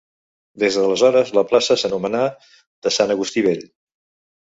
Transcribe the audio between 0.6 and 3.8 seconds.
Des d'aleshores la plaça s'anomenà de Sant Agustí Vell.